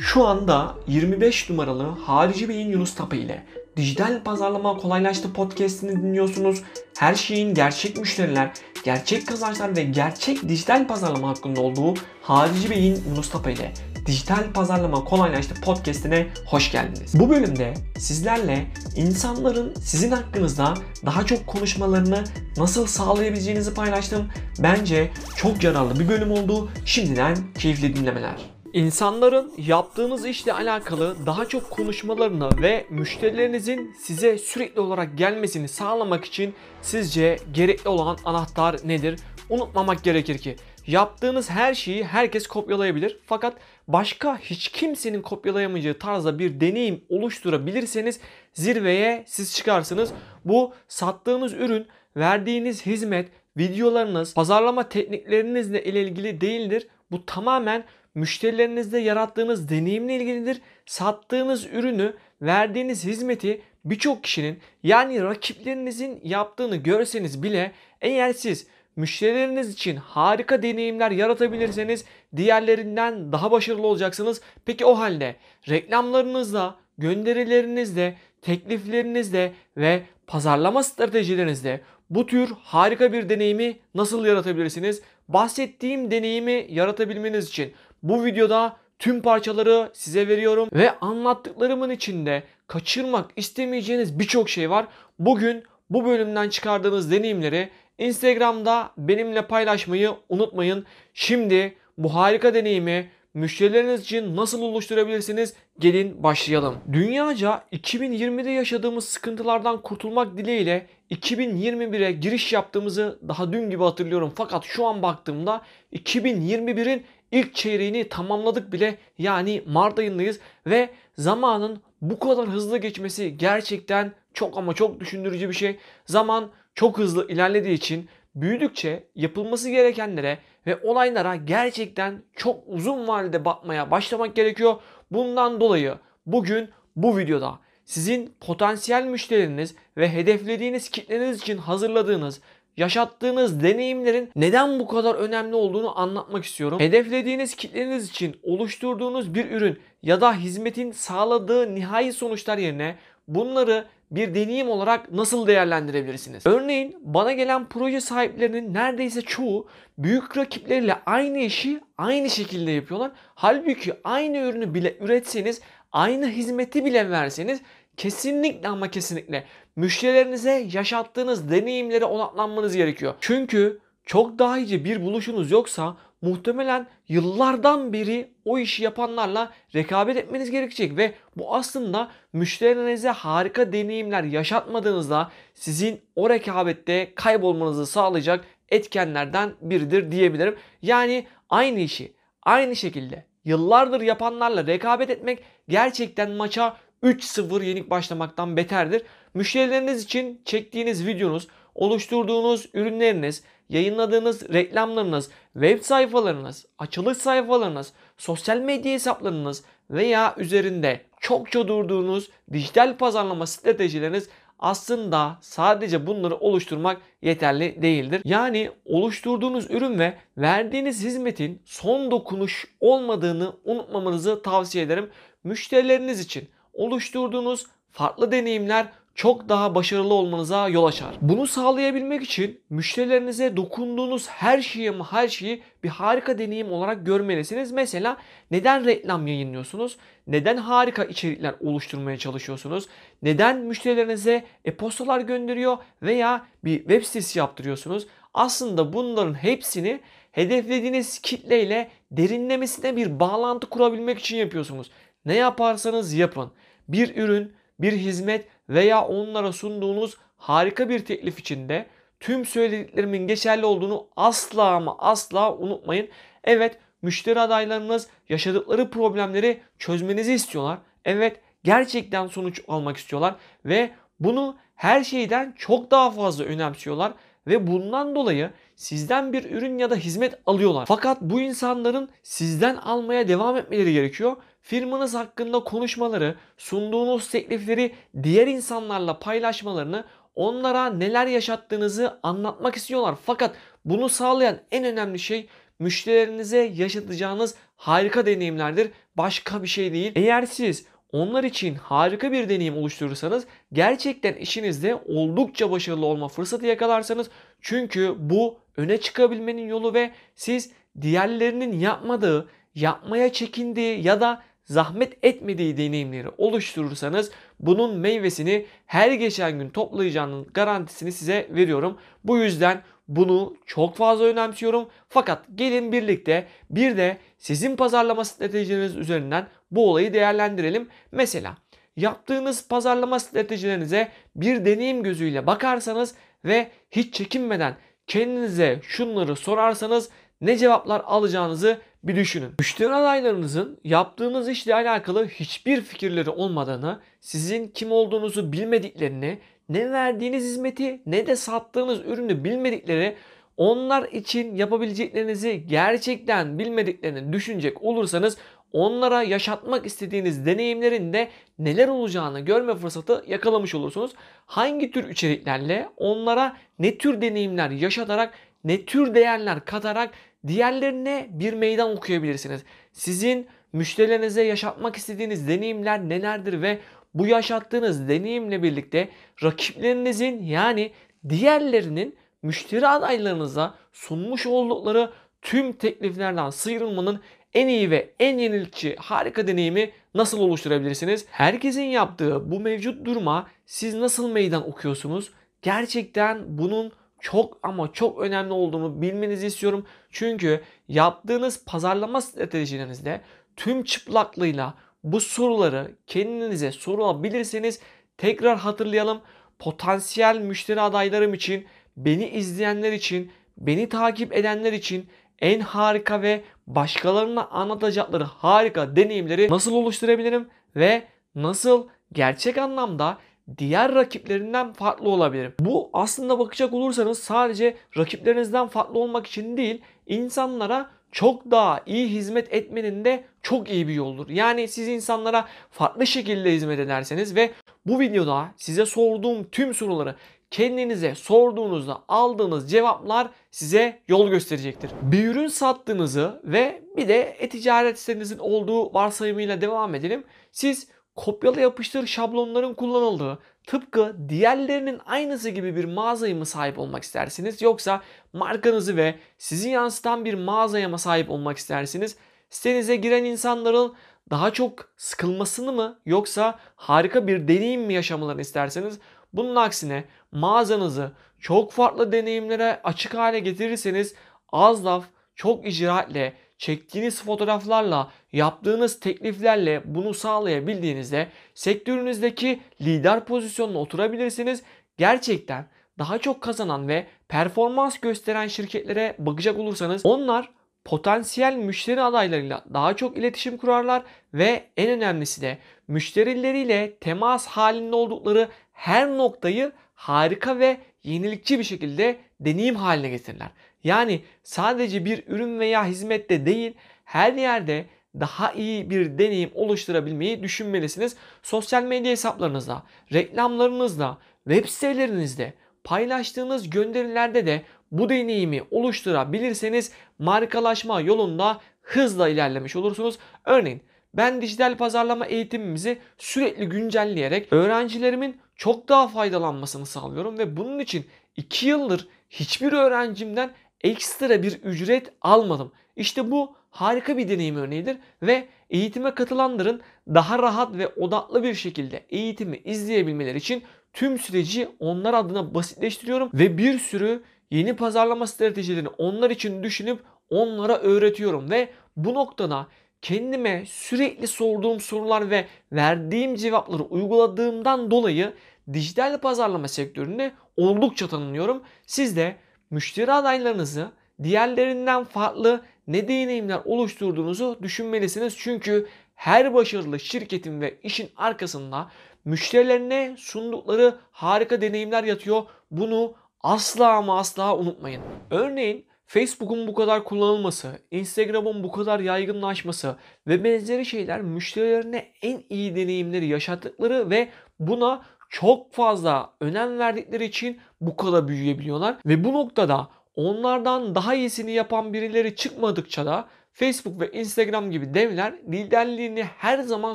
[0.00, 6.62] Şu anda 25 numaralı Harici Bey'in Yunus Tapa ile Dijital Pazarlama Kolaylaştı podcastini dinliyorsunuz.
[6.98, 8.50] Her şeyin gerçek müşteriler,
[8.84, 13.72] gerçek kazançlar ve gerçek dijital pazarlama hakkında olduğu Harici Bey'in Yunus Tapa ile
[14.06, 17.20] Dijital Pazarlama Kolaylaştı podcastine hoş geldiniz.
[17.20, 20.74] Bu bölümde sizlerle insanların sizin hakkınızda
[21.06, 22.24] daha çok konuşmalarını
[22.56, 24.28] nasıl sağlayabileceğinizi paylaştım.
[24.58, 26.70] Bence çok yararlı bir bölüm oldu.
[26.84, 28.57] Şimdiden keyifli dinlemeler.
[28.72, 36.54] İnsanların yaptığınız işle alakalı daha çok konuşmalarını ve müşterilerinizin size sürekli olarak gelmesini sağlamak için
[36.82, 39.20] sizce gerekli olan anahtar nedir?
[39.50, 40.56] Unutmamak gerekir ki
[40.86, 43.56] yaptığınız her şeyi herkes kopyalayabilir fakat
[43.88, 48.20] başka hiç kimsenin kopyalayamayacağı tarzda bir deneyim oluşturabilirseniz
[48.52, 50.12] zirveye siz çıkarsınız.
[50.44, 56.88] Bu sattığınız ürün, verdiğiniz hizmet, videolarınız, pazarlama tekniklerinizle ilgili değildir.
[57.10, 60.60] Bu tamamen müşterilerinizde yarattığınız deneyimle ilgilidir.
[60.86, 69.96] Sattığınız ürünü, verdiğiniz hizmeti birçok kişinin yani rakiplerinizin yaptığını görseniz bile eğer siz müşterileriniz için
[69.96, 72.04] harika deneyimler yaratabilirseniz
[72.36, 74.40] diğerlerinden daha başarılı olacaksınız.
[74.64, 75.36] Peki o halde
[75.68, 85.02] reklamlarınızda, gönderilerinizde, tekliflerinizde ve pazarlama stratejilerinizde bu tür harika bir deneyimi nasıl yaratabilirsiniz?
[85.28, 94.18] Bahsettiğim deneyimi yaratabilmeniz için bu videoda tüm parçaları size veriyorum ve anlattıklarımın içinde kaçırmak istemeyeceğiniz
[94.18, 94.86] birçok şey var.
[95.18, 100.86] Bugün bu bölümden çıkardığınız deneyimleri Instagram'da benimle paylaşmayı unutmayın.
[101.14, 105.54] Şimdi bu harika deneyimi müşterileriniz için nasıl oluşturabilirsiniz?
[105.78, 106.76] Gelin başlayalım.
[106.92, 114.32] Dünyaca 2020'de yaşadığımız sıkıntılardan kurtulmak dileğiyle 2021'e giriş yaptığımızı daha dün gibi hatırlıyorum.
[114.36, 118.98] Fakat şu an baktığımda 2021'in ilk çeyreğini tamamladık bile.
[119.18, 125.54] Yani Mart ayındayız ve zamanın bu kadar hızlı geçmesi gerçekten çok ama çok düşündürücü bir
[125.54, 125.76] şey.
[126.06, 130.38] Zaman çok hızlı ilerlediği için büyüdükçe yapılması gerekenlere
[130.68, 134.76] ve olaylara gerçekten çok uzun vadede bakmaya başlamak gerekiyor.
[135.10, 135.94] Bundan dolayı
[136.26, 142.40] bugün bu videoda sizin potansiyel müşteriniz ve hedeflediğiniz kitleniz için hazırladığınız
[142.76, 146.80] yaşattığınız deneyimlerin neden bu kadar önemli olduğunu anlatmak istiyorum.
[146.80, 152.96] Hedeflediğiniz kitleniz için oluşturduğunuz bir ürün ya da hizmetin sağladığı nihai sonuçlar yerine
[153.28, 156.46] bunları bir deneyim olarak nasıl değerlendirebilirsiniz?
[156.46, 163.10] Örneğin bana gelen proje sahiplerinin neredeyse çoğu büyük rakipleriyle aynı işi aynı şekilde yapıyorlar.
[163.34, 165.60] Halbuki aynı ürünü bile üretseniz,
[165.92, 167.60] aynı hizmeti bile verseniz
[167.96, 169.44] kesinlikle ama kesinlikle
[169.76, 173.14] müşterilerinize yaşattığınız deneyimlere odaklanmanız gerekiyor.
[173.20, 180.50] Çünkü çok daha iyice bir buluşunuz yoksa muhtemelen yıllardan beri o işi yapanlarla rekabet etmeniz
[180.50, 190.12] gerekecek ve bu aslında müşterilerinize harika deneyimler yaşatmadığınızda sizin o rekabette kaybolmanızı sağlayacak etkenlerden biridir
[190.12, 190.56] diyebilirim.
[190.82, 192.12] Yani aynı işi
[192.42, 199.02] aynı şekilde yıllardır yapanlarla rekabet etmek gerçekten maça 3-0 yenik başlamaktan beterdir.
[199.34, 209.64] Müşterileriniz için çektiğiniz videonuz, oluşturduğunuz ürünleriniz, yayınladığınız reklamlarınız, web sayfalarınız, açılış sayfalarınız, sosyal medya hesaplarınız
[209.90, 214.28] veya üzerinde çokça durduğunuz dijital pazarlama stratejileriniz
[214.58, 218.20] aslında sadece bunları oluşturmak yeterli değildir.
[218.24, 225.10] Yani oluşturduğunuz ürün ve verdiğiniz hizmetin son dokunuş olmadığını unutmamanızı tavsiye ederim.
[225.44, 228.86] Müşterileriniz için oluşturduğunuz farklı deneyimler
[229.18, 231.14] çok daha başarılı olmanıza yol açar.
[231.20, 237.72] Bunu sağlayabilmek için müşterilerinize dokunduğunuz her şeyi her şeyi bir harika deneyim olarak görmelisiniz.
[237.72, 238.16] Mesela
[238.50, 239.96] neden reklam yayınlıyorsunuz?
[240.26, 242.86] Neden harika içerikler oluşturmaya çalışıyorsunuz?
[243.22, 248.06] Neden müşterilerinize e-postalar gönderiyor veya bir web sitesi yaptırıyorsunuz?
[248.34, 250.00] Aslında bunların hepsini
[250.32, 254.90] hedeflediğiniz kitleyle derinlemesine bir bağlantı kurabilmek için yapıyorsunuz.
[255.24, 256.50] Ne yaparsanız yapın.
[256.88, 261.86] Bir ürün, bir hizmet veya onlara sunduğunuz harika bir teklif içinde
[262.20, 266.08] tüm söylediklerimin geçerli olduğunu asla ama asla unutmayın.
[266.44, 270.78] Evet müşteri adaylarınız yaşadıkları problemleri çözmenizi istiyorlar.
[271.04, 273.34] Evet gerçekten sonuç almak istiyorlar
[273.64, 277.12] ve bunu her şeyden çok daha fazla önemsiyorlar
[277.48, 280.86] ve bundan dolayı sizden bir ürün ya da hizmet alıyorlar.
[280.86, 289.18] Fakat bu insanların sizden almaya devam etmeleri gerekiyor firmanız hakkında konuşmaları, sunduğunuz teklifleri diğer insanlarla
[289.18, 290.04] paylaşmalarını,
[290.34, 293.14] onlara neler yaşattığınızı anlatmak istiyorlar.
[293.26, 295.48] Fakat bunu sağlayan en önemli şey
[295.78, 298.90] müşterilerinize yaşatacağınız harika deneyimlerdir.
[299.16, 300.12] Başka bir şey değil.
[300.14, 307.30] Eğer siz onlar için harika bir deneyim oluşturursanız gerçekten işinizde oldukça başarılı olma fırsatı yakalarsanız
[307.60, 315.76] çünkü bu öne çıkabilmenin yolu ve siz diğerlerinin yapmadığı, yapmaya çekindiği ya da zahmet etmediği
[315.76, 317.30] deneyimleri oluşturursanız
[317.60, 321.98] bunun meyvesini her geçen gün toplayacağının garantisini size veriyorum.
[322.24, 324.88] Bu yüzden bunu çok fazla önemsiyorum.
[325.08, 330.88] Fakat gelin birlikte bir de sizin pazarlama stratejiniz üzerinden bu olayı değerlendirelim.
[331.12, 331.56] Mesela
[331.96, 337.76] yaptığınız pazarlama stratejilerinize bir deneyim gözüyle bakarsanız ve hiç çekinmeden
[338.06, 340.10] kendinize şunları sorarsanız
[340.40, 342.52] ne cevaplar alacağınızı bir düşünün.
[342.58, 349.38] Müşteri adaylarınızın yaptığınız işle alakalı hiçbir fikirleri olmadığını, sizin kim olduğunuzu bilmediklerini,
[349.68, 353.16] ne verdiğiniz hizmeti ne de sattığınız ürünü bilmedikleri
[353.56, 358.38] onlar için yapabileceklerinizi gerçekten bilmediklerini düşünecek olursanız
[358.72, 361.28] onlara yaşatmak istediğiniz deneyimlerin de
[361.58, 364.12] neler olacağını görme fırsatı yakalamış olursunuz.
[364.46, 368.34] Hangi tür içeriklerle onlara ne tür deneyimler yaşatarak
[368.64, 370.10] ne tür değerler katarak
[370.46, 372.64] diğerlerine bir meydan okuyabilirsiniz.
[372.92, 376.78] Sizin müşterilerinize yaşatmak istediğiniz deneyimler nelerdir ve
[377.14, 379.08] bu yaşattığınız deneyimle birlikte
[379.42, 380.92] rakiplerinizin yani
[381.28, 385.10] diğerlerinin müşteri adaylarınıza sunmuş oldukları
[385.42, 387.20] tüm tekliflerden sıyrılmanın
[387.54, 391.26] en iyi ve en yenilikçi harika deneyimi nasıl oluşturabilirsiniz?
[391.30, 395.30] Herkesin yaptığı bu mevcut duruma siz nasıl meydan okuyorsunuz?
[395.62, 399.86] Gerçekten bunun çok ama çok önemli olduğunu bilmenizi istiyorum.
[400.10, 403.20] Çünkü yaptığınız pazarlama stratejilerinizde
[403.56, 404.74] tüm çıplaklığıyla
[405.04, 407.80] bu soruları kendinize sorabilirseniz
[408.18, 409.20] tekrar hatırlayalım.
[409.58, 411.66] Potansiyel müşteri adaylarım için,
[411.96, 415.08] beni izleyenler için, beni takip edenler için
[415.40, 421.02] en harika ve başkalarına anlatacakları harika deneyimleri nasıl oluşturabilirim ve
[421.34, 423.18] nasıl gerçek anlamda
[423.58, 425.54] diğer rakiplerinden farklı olabilirim.
[425.60, 432.52] Bu aslında bakacak olursanız sadece rakiplerinizden farklı olmak için değil, insanlara çok daha iyi hizmet
[432.52, 434.28] etmenin de çok iyi bir yoldur.
[434.28, 437.50] Yani siz insanlara farklı şekilde hizmet ederseniz ve
[437.86, 440.14] bu videoda size sorduğum tüm soruları
[440.50, 444.90] kendinize sorduğunuzda aldığınız cevaplar size yol gösterecektir.
[445.02, 450.24] Bir ürün sattığınızı ve bir de e-ticaret sitenizin olduğu varsayımıyla devam edelim.
[450.52, 457.62] Siz kopyala yapıştır şablonların kullanıldığı tıpkı diğerlerinin aynısı gibi bir mağazaya mı sahip olmak istersiniz
[457.62, 458.02] yoksa
[458.32, 462.16] markanızı ve sizi yansıtan bir mağazaya mı sahip olmak istersiniz?
[462.50, 463.94] Sitenize giren insanların
[464.30, 468.98] daha çok sıkılmasını mı yoksa harika bir deneyim mi yaşamalarını isterseniz
[469.32, 474.14] bunun aksine mağazanızı çok farklı deneyimlere açık hale getirirseniz
[474.52, 475.04] az laf
[475.34, 484.62] çok icraatle çektiğiniz fotoğraflarla, yaptığınız tekliflerle bunu sağlayabildiğinizde sektörünüzdeki lider pozisyonuna oturabilirsiniz.
[484.96, 485.66] Gerçekten
[485.98, 490.50] daha çok kazanan ve performans gösteren şirketlere bakacak olursanız onlar
[490.88, 494.02] potansiyel müşteri adaylarıyla daha çok iletişim kurarlar
[494.34, 495.58] ve en önemlisi de
[495.88, 503.48] müşterileriyle temas halinde oldukları her noktayı harika ve yenilikçi bir şekilde deneyim haline getirirler.
[503.84, 506.74] Yani sadece bir ürün veya hizmette değil
[507.04, 507.84] her yerde
[508.20, 511.16] daha iyi bir deneyim oluşturabilmeyi düşünmelisiniz.
[511.42, 515.54] Sosyal medya hesaplarınızda, reklamlarınızda, web sitelerinizde,
[515.84, 523.18] paylaştığınız gönderilerde de bu deneyimi oluşturabilirseniz markalaşma yolunda hızla ilerlemiş olursunuz.
[523.44, 523.82] Örneğin
[524.14, 531.66] ben dijital pazarlama eğitimimizi sürekli güncelleyerek öğrencilerimin çok daha faydalanmasını sağlıyorum ve bunun için 2
[531.66, 535.72] yıldır hiçbir öğrencimden ekstra bir ücret almadım.
[535.96, 542.06] İşte bu harika bir deneyim örneğidir ve eğitime katılanların daha rahat ve odaklı bir şekilde
[542.10, 549.30] eğitimi izleyebilmeleri için tüm süreci onlar adına basitleştiriyorum ve bir sürü yeni pazarlama stratejilerini onlar
[549.30, 550.00] için düşünüp
[550.30, 552.66] onlara öğretiyorum ve bu noktada
[553.02, 558.32] kendime sürekli sorduğum sorular ve verdiğim cevapları uyguladığımdan dolayı
[558.72, 561.62] dijital pazarlama sektöründe oldukça tanınıyorum.
[561.86, 562.36] Siz de
[562.70, 563.90] müşteri adaylarınızı
[564.22, 568.36] diğerlerinden farklı ne deneyimler oluşturduğunuzu düşünmelisiniz.
[568.38, 571.90] Çünkü her başarılı şirketin ve işin arkasında
[572.24, 575.42] müşterilerine sundukları harika deneyimler yatıyor.
[575.70, 578.02] Bunu asla ama asla unutmayın.
[578.30, 585.76] Örneğin Facebook'un bu kadar kullanılması, Instagram'ın bu kadar yaygınlaşması ve benzeri şeyler müşterilerine en iyi
[585.76, 587.28] deneyimleri yaşattıkları ve
[587.60, 591.96] buna çok fazla önem verdikleri için bu kadar büyüyebiliyorlar.
[592.06, 596.28] Ve bu noktada onlardan daha iyisini yapan birileri çıkmadıkça da
[596.58, 599.94] Facebook ve Instagram gibi devler liderliğini her zaman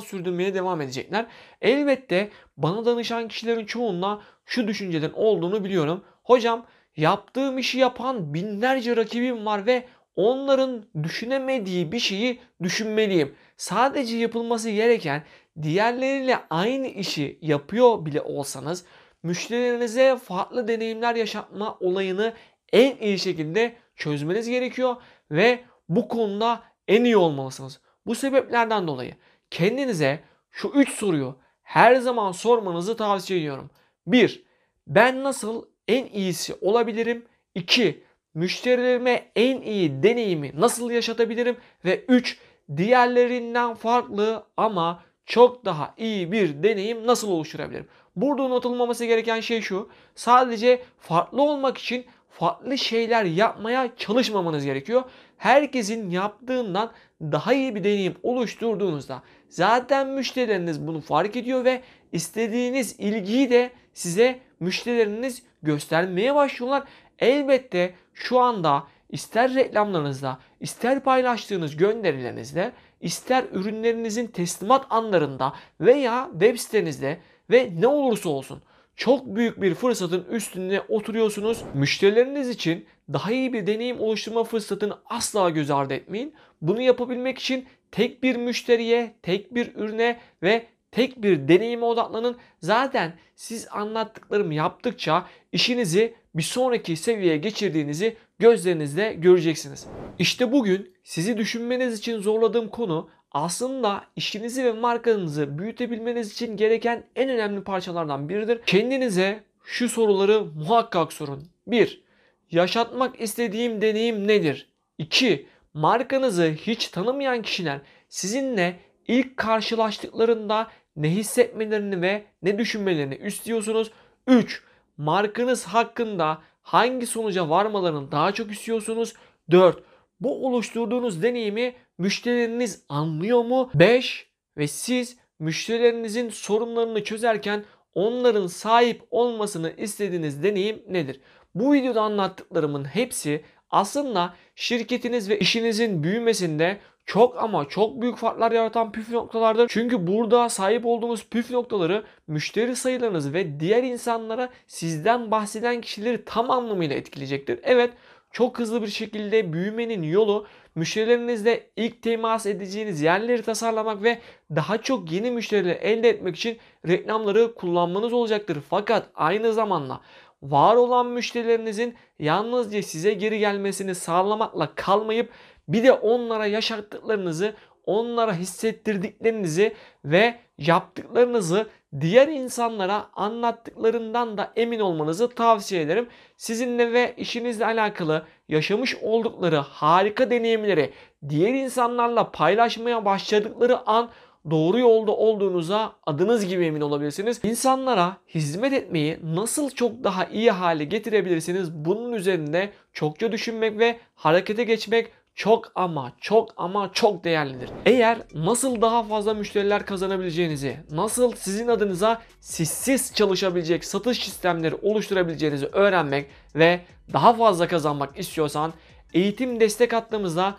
[0.00, 1.26] sürdürmeye devam edecekler.
[1.62, 6.04] Elbette bana danışan kişilerin çoğunla şu düşünceden olduğunu biliyorum.
[6.22, 6.66] Hocam
[6.96, 9.84] yaptığım işi yapan binlerce rakibim var ve
[10.16, 13.34] onların düşünemediği bir şeyi düşünmeliyim.
[13.56, 15.22] Sadece yapılması gereken
[15.62, 18.84] diğerleriyle aynı işi yapıyor bile olsanız
[19.22, 22.32] müşterilerinize farklı deneyimler yaşatma olayını
[22.72, 24.96] en iyi şekilde çözmeniz gerekiyor
[25.30, 27.80] ve bu konuda en iyi olmalısınız.
[28.06, 29.14] Bu sebeplerden dolayı
[29.50, 33.70] kendinize şu 3 soruyu her zaman sormanızı tavsiye ediyorum.
[34.06, 34.44] 1.
[34.86, 37.26] Ben nasıl en iyisi olabilirim?
[37.54, 38.04] 2.
[38.34, 41.56] Müşterilerime en iyi deneyimi nasıl yaşatabilirim?
[41.84, 42.38] Ve 3.
[42.76, 47.88] Diğerlerinden farklı ama çok daha iyi bir deneyim nasıl oluşturabilirim?
[48.16, 49.88] Burada unutulmaması gereken şey şu.
[50.14, 52.06] Sadece farklı olmak için
[52.38, 55.02] farklı şeyler yapmaya çalışmamanız gerekiyor.
[55.36, 63.50] Herkesin yaptığından daha iyi bir deneyim oluşturduğunuzda zaten müşterileriniz bunu fark ediyor ve istediğiniz ilgiyi
[63.50, 66.82] de size müşterileriniz göstermeye başlıyorlar.
[67.18, 77.18] Elbette şu anda ister reklamlarınızda, ister paylaştığınız gönderilerinizde, ister ürünlerinizin teslimat anlarında veya web sitenizde
[77.50, 78.62] ve ne olursa olsun
[78.96, 81.62] çok büyük bir fırsatın üstünde oturuyorsunuz.
[81.74, 86.34] Müşterileriniz için daha iyi bir deneyim oluşturma fırsatını asla göz ardı etmeyin.
[86.62, 92.36] Bunu yapabilmek için tek bir müşteriye, tek bir ürüne ve tek bir deneyime odaklanın.
[92.60, 99.86] Zaten siz anlattıklarımı yaptıkça işinizi bir sonraki seviyeye geçirdiğinizi gözlerinizde göreceksiniz.
[100.18, 107.28] İşte bugün sizi düşünmeniz için zorladığım konu aslında işinizi ve markanızı büyütebilmeniz için gereken en
[107.28, 108.60] önemli parçalardan biridir.
[108.66, 111.48] Kendinize şu soruları muhakkak sorun.
[111.66, 112.04] 1.
[112.50, 114.68] Yaşatmak istediğim deneyim nedir?
[114.98, 115.46] 2.
[115.74, 118.76] Markanızı hiç tanımayan kişiler sizinle
[119.08, 123.90] ilk karşılaştıklarında ne hissetmelerini ve ne düşünmelerini istiyorsunuz?
[124.26, 124.62] 3.
[124.96, 129.14] Markanız hakkında hangi sonuca varmalarını daha çok istiyorsunuz?
[129.50, 129.82] 4.
[130.20, 133.70] Bu oluşturduğunuz deneyimi müşterileriniz anlıyor mu?
[133.74, 141.20] 5 ve siz müşterilerinizin sorunlarını çözerken onların sahip olmasını istediğiniz deneyim nedir?
[141.54, 148.92] Bu videoda anlattıklarımın hepsi aslında şirketiniz ve işinizin büyümesinde çok ama çok büyük farklar yaratan
[148.92, 149.66] püf noktalardır.
[149.68, 156.50] Çünkü burada sahip olduğunuz püf noktaları müşteri sayılarınız ve diğer insanlara sizden bahseden kişileri tam
[156.50, 157.60] anlamıyla etkileyecektir.
[157.62, 157.90] Evet
[158.30, 164.18] çok hızlı bir şekilde büyümenin yolu müşterilerinizle ilk temas edeceğiniz yerleri tasarlamak ve
[164.56, 168.58] daha çok yeni müşteriler elde etmek için reklamları kullanmanız olacaktır.
[168.70, 170.00] Fakat aynı zamanda
[170.42, 175.30] var olan müşterilerinizin yalnızca size geri gelmesini sağlamakla kalmayıp
[175.68, 177.54] bir de onlara yaşattıklarınızı,
[177.86, 179.74] onlara hissettirdiklerinizi
[180.04, 181.68] ve yaptıklarınızı
[182.00, 186.08] diğer insanlara anlattıklarından da emin olmanızı tavsiye ederim.
[186.36, 190.92] Sizinle ve işinizle alakalı yaşamış oldukları harika deneyimleri
[191.28, 194.10] diğer insanlarla paylaşmaya başladıkları an
[194.50, 197.40] doğru yolda olduğunuza adınız gibi emin olabilirsiniz.
[197.44, 204.64] İnsanlara hizmet etmeyi nasıl çok daha iyi hale getirebilirsiniz bunun üzerinde çokça düşünmek ve harekete
[204.64, 207.70] geçmek çok ama çok ama çok değerlidir.
[207.86, 216.26] Eğer nasıl daha fazla müşteriler kazanabileceğinizi, nasıl sizin adınıza sizsiz çalışabilecek satış sistemleri oluşturabileceğinizi öğrenmek
[216.54, 216.80] ve
[217.12, 218.72] daha fazla kazanmak istiyorsan
[219.14, 220.56] eğitim destek hattımızda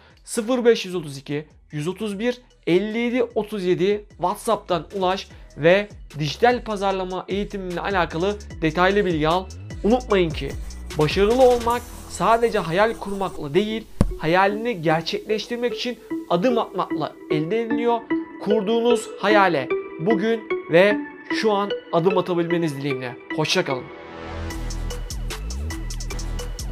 [0.48, 5.28] 0532 131 57 37 WhatsApp'tan ulaş
[5.58, 5.90] ve
[6.20, 9.46] dijital pazarlama eğitimimle alakalı detaylı bilgi al.
[9.84, 10.52] Unutmayın ki
[10.98, 13.86] başarılı olmak sadece hayal kurmakla değil,
[14.26, 15.98] hayalini gerçekleştirmek için
[16.30, 18.00] adım atmakla elde ediliyor.
[18.44, 20.42] Kurduğunuz hayale bugün
[20.72, 20.98] ve
[21.42, 23.18] şu an adım atabilmeniz dileğimle.
[23.36, 23.84] Hoşçakalın.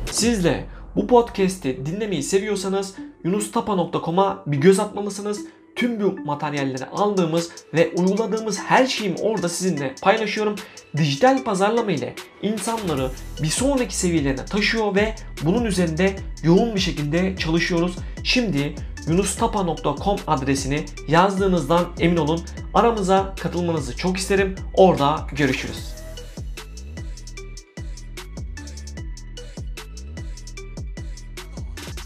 [0.05, 0.63] Siz de
[0.95, 5.45] bu podcast'i dinlemeyi seviyorsanız yunustapa.com'a bir göz atmalısınız.
[5.83, 10.55] Tüm bu materyalleri aldığımız ve uyguladığımız her şeyimi orada sizinle paylaşıyorum.
[10.97, 13.11] Dijital pazarlama ile insanları
[13.41, 17.95] bir sonraki seviyelerine taşıyor ve bunun üzerinde yoğun bir şekilde çalışıyoruz.
[18.23, 18.75] Şimdi
[19.07, 22.41] yunustapa.com adresini yazdığınızdan emin olun.
[22.73, 24.55] Aramıza katılmanızı çok isterim.
[24.73, 26.02] Orada görüşürüz.